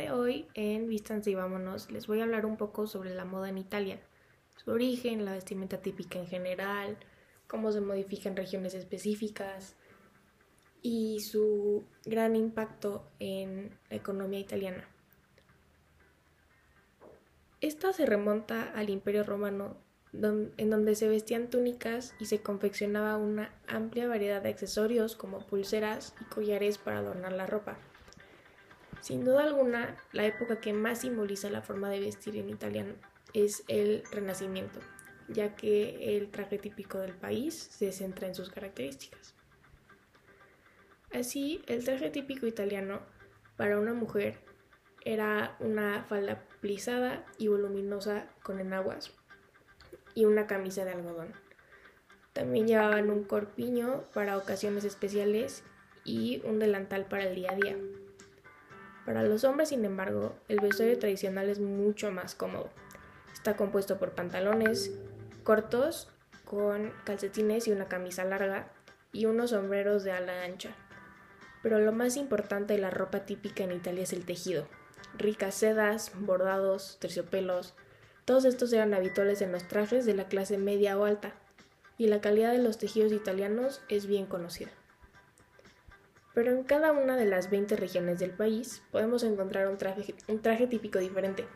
[0.00, 3.50] de hoy en Vístanse y Vámonos les voy a hablar un poco sobre la moda
[3.50, 4.00] en Italia,
[4.56, 6.96] su origen, la vestimenta típica en general,
[7.46, 9.76] cómo se modifica en regiones específicas
[10.80, 14.88] y su gran impacto en la economía italiana.
[17.60, 19.76] Esta se remonta al Imperio Romano,
[20.14, 26.14] en donde se vestían túnicas y se confeccionaba una amplia variedad de accesorios como pulseras
[26.22, 27.89] y collares para adornar la ropa.
[29.00, 32.94] Sin duda alguna, la época que más simboliza la forma de vestir en italiano
[33.32, 34.80] es el Renacimiento,
[35.28, 39.34] ya que el traje típico del país se centra en sus características.
[41.12, 43.00] Así, el traje típico italiano
[43.56, 44.38] para una mujer
[45.04, 49.12] era una falda plisada y voluminosa con enaguas
[50.14, 51.32] y una camisa de algodón.
[52.32, 55.64] También llevaban un corpiño para ocasiones especiales
[56.04, 57.76] y un delantal para el día a día.
[59.06, 62.70] Para los hombres, sin embargo, el vestuario tradicional es mucho más cómodo.
[63.32, 64.92] Está compuesto por pantalones
[65.42, 66.08] cortos
[66.44, 68.68] con calcetines y una camisa larga
[69.12, 70.70] y unos sombreros de ala ancha.
[71.62, 74.66] Pero lo más importante de la ropa típica en Italia es el tejido.
[75.16, 77.74] Ricas sedas, bordados, terciopelos,
[78.24, 81.32] todos estos eran habituales en los trajes de la clase media o alta,
[81.98, 84.70] y la calidad de los tejidos italianos es bien conocida
[86.34, 90.98] pero en cada una de las 20 regiones del país podemos encontrar un traje, típico
[90.98, 91.46] diferente,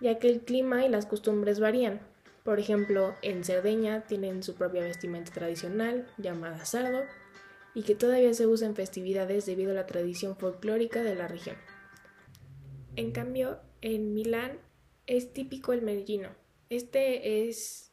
[0.00, 2.00] ya que el clima y las costumbres varían.
[2.44, 7.02] Por ejemplo, en Cerdeña tienen su propia vestimenta tradicional, llamada sardo,
[7.74, 11.56] y que todavía se usa en festividades debido a la tradición folclórica de la región.
[12.94, 14.58] En cambio, en Milán
[15.06, 16.30] es típico el merillino.
[16.70, 17.92] Este es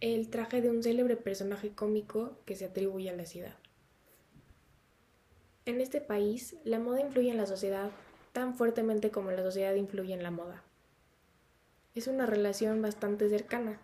[0.00, 3.56] el traje de un célebre personaje cómico que se atribuye a la ciudad.
[5.66, 7.90] En este país, la moda influye en la sociedad
[8.32, 10.62] tan fuertemente como la sociedad influye en la moda.
[11.94, 13.78] Es una relación bastante cercana.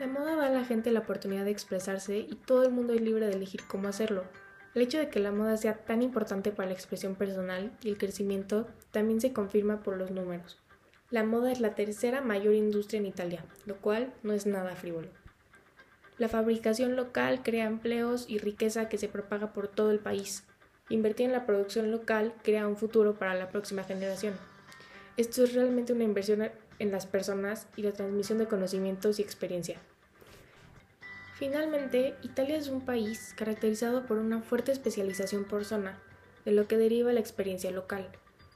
[0.00, 3.02] La moda da a la gente la oportunidad de expresarse y todo el mundo es
[3.02, 4.24] libre de elegir cómo hacerlo.
[4.74, 7.98] El hecho de que la moda sea tan importante para la expresión personal y el
[7.98, 10.58] crecimiento también se confirma por los números.
[11.10, 15.08] La moda es la tercera mayor industria en Italia, lo cual no es nada frívolo.
[16.22, 20.44] La fabricación local crea empleos y riqueza que se propaga por todo el país.
[20.88, 24.34] Invertir en la producción local crea un futuro para la próxima generación.
[25.16, 29.80] Esto es realmente una inversión en las personas y la transmisión de conocimientos y experiencia.
[31.34, 35.98] Finalmente, Italia es un país caracterizado por una fuerte especialización por zona,
[36.44, 38.06] de lo que deriva la experiencia local.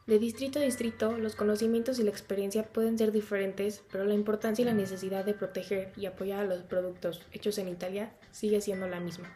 [0.06, 4.62] De distrito a distrito, los conocimientos y la experiencia pueden ser diferentes, pero la importancia
[4.62, 8.86] y la necesidad de proteger y apoyar a los productos hechos en Italia sigue siendo
[8.86, 9.32] la misma.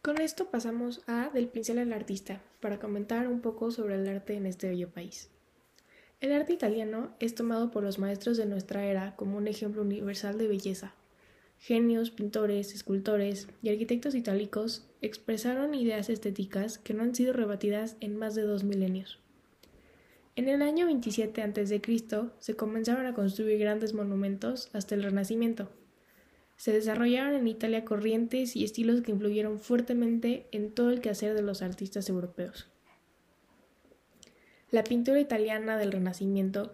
[0.00, 4.36] Con esto pasamos a Del pincel al artista, para comentar un poco sobre el arte
[4.36, 5.28] en este bello país.
[6.20, 10.36] El arte italiano es tomado por los maestros de nuestra era como un ejemplo universal
[10.36, 10.94] de belleza.
[11.58, 18.16] Genios, pintores, escultores y arquitectos itálicos expresaron ideas estéticas que no han sido rebatidas en
[18.16, 19.18] más de dos milenios.
[20.36, 21.82] En el año 27 a.C.
[22.38, 25.70] se comenzaron a construir grandes monumentos hasta el Renacimiento.
[26.58, 31.40] Se desarrollaron en Italia corrientes y estilos que influyeron fuertemente en todo el quehacer de
[31.40, 32.68] los artistas europeos.
[34.70, 36.72] La pintura italiana del Renacimiento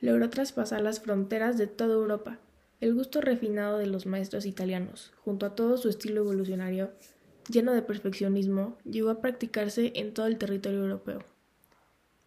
[0.00, 2.38] logró traspasar las fronteras de toda Europa.
[2.80, 6.92] El gusto refinado de los maestros italianos, junto a todo su estilo evolucionario,
[7.50, 11.24] lleno de perfeccionismo, llegó a practicarse en todo el territorio europeo.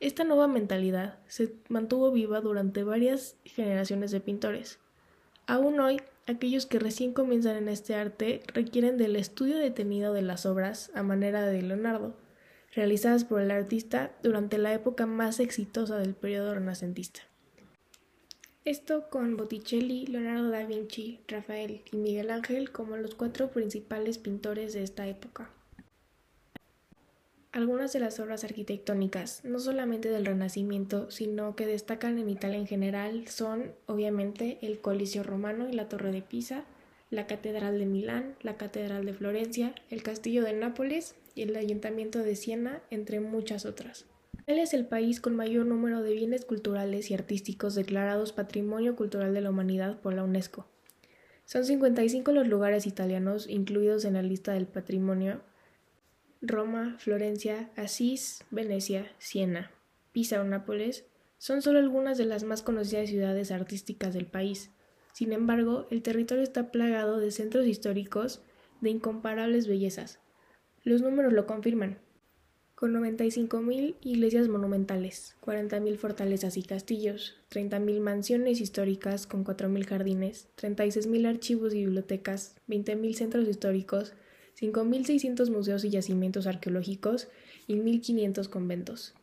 [0.01, 4.77] Esta nueva mentalidad se mantuvo viva durante varias generaciones de pintores.
[5.45, 10.45] Aún hoy, aquellos que recién comienzan en este arte requieren del estudio detenido de las
[10.45, 12.13] obras a manera de Leonardo,
[12.73, 17.21] realizadas por el artista durante la época más exitosa del periodo renacentista.
[18.65, 24.73] Esto con Botticelli, Leonardo da Vinci, Rafael y Miguel Ángel como los cuatro principales pintores
[24.73, 25.49] de esta época.
[27.53, 32.67] Algunas de las obras arquitectónicas, no solamente del Renacimiento, sino que destacan en Italia en
[32.67, 36.65] general, son obviamente el Coliseo Romano y la Torre de Pisa,
[37.09, 42.19] la Catedral de Milán, la Catedral de Florencia, el Castillo de Nápoles y el Ayuntamiento
[42.19, 44.05] de Siena, entre muchas otras.
[44.41, 49.33] Italia es el país con mayor número de bienes culturales y artísticos declarados Patrimonio Cultural
[49.33, 50.67] de la Humanidad por la UNESCO.
[51.45, 55.41] Son 55 los lugares italianos incluidos en la lista del patrimonio.
[56.41, 59.71] Roma, Florencia, Asís, Venecia, Siena,
[60.11, 61.05] Pisa o Nápoles
[61.37, 64.71] Son solo algunas de las más conocidas ciudades artísticas del país.
[65.17, 68.43] Sin embargo, el territorio está plagado de centros históricos
[68.81, 70.19] de incomparables bellezas.
[70.83, 71.97] Los números lo confirman.
[72.75, 81.27] Con 95.000 iglesias monumentales, 40.000 fortalezas y castillos, 30.000 mansiones históricas con 4.000 jardines, 36.000
[81.27, 84.13] archivos y bibliotecas, 20.000 centros históricos,
[84.61, 87.27] 5.600 museos y yacimientos arqueológicos
[87.65, 89.15] y 1.500 conventos.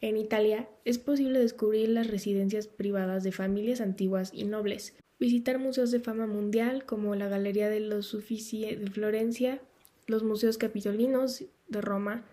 [0.00, 5.90] En Italia es posible descubrir las residencias privadas de familias antiguas y nobles, visitar museos
[5.90, 9.60] de fama mundial como la Galería de los Uffizi de Florencia,
[10.06, 12.24] los museos capitolinos de Roma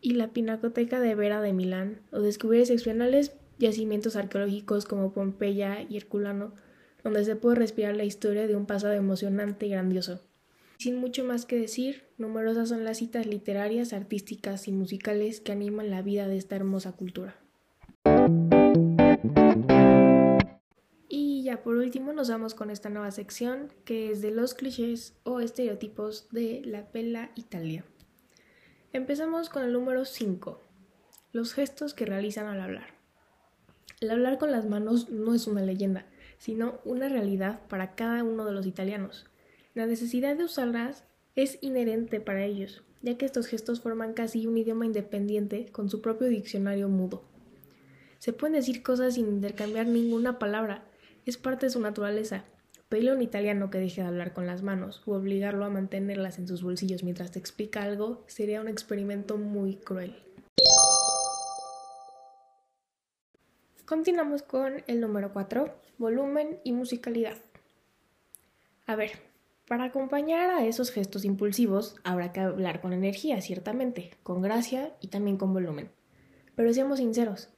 [0.00, 5.96] y la Pinacoteca de Vera de Milán, o descubrir excepcionales yacimientos arqueológicos como Pompeya y
[5.96, 6.54] Herculano,
[7.04, 10.20] donde se puede respirar la historia de un pasado emocionante y grandioso.
[10.78, 15.90] Sin mucho más que decir, numerosas son las citas literarias, artísticas y musicales que animan
[15.90, 17.36] la vida de esta hermosa cultura.
[21.46, 25.38] Ya por último nos vamos con esta nueva sección que es de los clichés o
[25.38, 27.84] estereotipos de la Pella Italia.
[28.92, 30.60] Empezamos con el número 5,
[31.30, 32.88] los gestos que realizan al hablar.
[34.00, 36.04] El hablar con las manos no es una leyenda,
[36.38, 39.26] sino una realidad para cada uno de los italianos.
[39.72, 41.04] La necesidad de usarlas
[41.36, 46.00] es inherente para ellos, ya que estos gestos forman casi un idioma independiente con su
[46.00, 47.22] propio diccionario mudo.
[48.18, 50.82] Se pueden decir cosas sin intercambiar ninguna palabra,
[51.26, 52.44] es parte de su naturaleza.
[52.88, 56.38] Pedirle a un italiano que deje de hablar con las manos o obligarlo a mantenerlas
[56.38, 60.14] en sus bolsillos mientras te explica algo sería un experimento muy cruel.
[63.84, 67.36] Continuamos con el número 4, volumen y musicalidad.
[68.86, 69.12] A ver,
[69.66, 75.08] para acompañar a esos gestos impulsivos habrá que hablar con energía, ciertamente, con gracia y
[75.08, 75.90] también con volumen.
[76.54, 77.48] Pero seamos sinceros,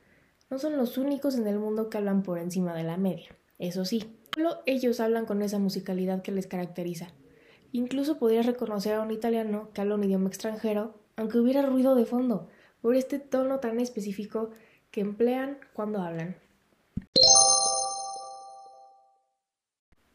[0.48, 3.38] no son los únicos en el mundo que hablan por encima de la media.
[3.58, 7.08] Eso sí, solo ellos hablan con esa musicalidad que les caracteriza.
[7.72, 12.06] Incluso podrías reconocer a un italiano que habla un idioma extranjero, aunque hubiera ruido de
[12.06, 12.49] fondo,
[12.81, 14.50] por este tono tan específico
[14.90, 16.37] que emplean cuando hablan.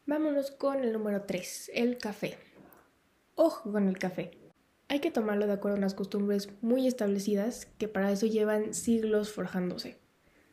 [0.06, 2.38] Vámonos con el número 3, el café.
[3.34, 4.38] Ojo con el café.
[4.88, 9.32] Hay que tomarlo de acuerdo a unas costumbres muy establecidas que para eso llevan siglos
[9.32, 10.03] forjándose.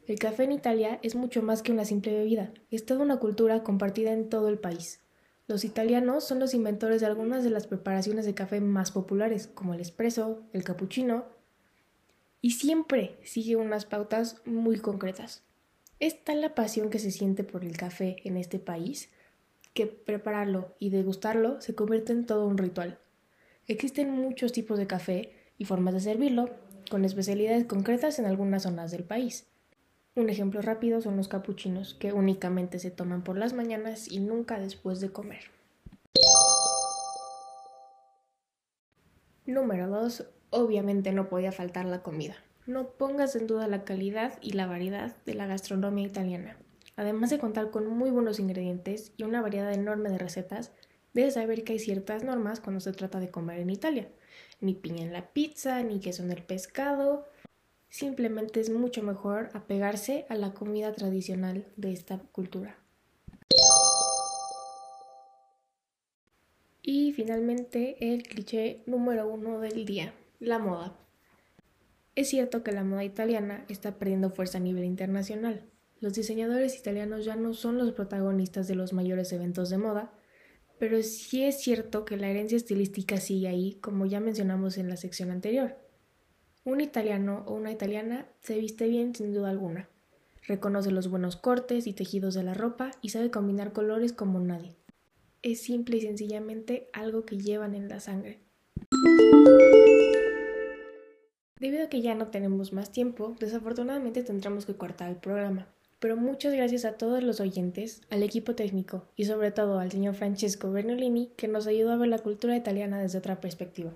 [0.07, 3.63] El café en Italia es mucho más que una simple bebida, es toda una cultura
[3.63, 4.99] compartida en todo el país.
[5.47, 9.73] Los italianos son los inventores de algunas de las preparaciones de café más populares, como
[9.73, 11.25] el espresso, el cappuccino,
[12.41, 15.43] y siempre sigue unas pautas muy concretas.
[15.99, 19.09] Es tal la pasión que se siente por el café en este país
[19.73, 22.99] que prepararlo y degustarlo se convierte en todo un ritual.
[23.67, 26.49] Existen muchos tipos de café y formas de servirlo,
[26.89, 29.50] con especialidades concretas en algunas zonas del país.
[30.13, 34.59] Un ejemplo rápido son los capuchinos, que únicamente se toman por las mañanas y nunca
[34.59, 35.51] después de comer.
[39.45, 40.25] Número 2.
[40.49, 42.35] Obviamente no podía faltar la comida.
[42.65, 46.57] No pongas en duda la calidad y la variedad de la gastronomía italiana.
[46.97, 50.73] Además de contar con muy buenos ingredientes y una variedad enorme de recetas,
[51.13, 54.09] debes saber que hay ciertas normas cuando se trata de comer en Italia.
[54.59, 57.27] Ni piña en la pizza, ni queso en el pescado.
[57.91, 62.79] Simplemente es mucho mejor apegarse a la comida tradicional de esta cultura.
[66.81, 70.97] Y finalmente el cliché número uno del día, la moda.
[72.15, 75.69] Es cierto que la moda italiana está perdiendo fuerza a nivel internacional,
[76.01, 80.11] los diseñadores italianos ya no son los protagonistas de los mayores eventos de moda,
[80.79, 84.97] pero sí es cierto que la herencia estilística sigue ahí, como ya mencionamos en la
[84.97, 85.77] sección anterior.
[86.63, 89.89] Un italiano o una italiana se viste bien sin duda alguna.
[90.47, 94.75] Reconoce los buenos cortes y tejidos de la ropa y sabe combinar colores como nadie.
[95.41, 98.39] Es simple y sencillamente algo que llevan en la sangre.
[101.59, 105.67] Debido a que ya no tenemos más tiempo, desafortunadamente tendremos que cortar el programa
[106.01, 110.15] pero muchas gracias a todos los oyentes, al equipo técnico y sobre todo al señor
[110.15, 113.91] Francesco Bernolini que nos ayudó a ver la cultura italiana desde otra perspectiva.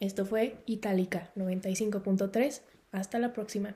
[0.00, 2.62] Esto fue Itálica 95.3.
[2.92, 3.74] Hasta la próxima.